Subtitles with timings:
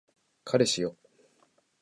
[0.43, 0.97] 彼氏よ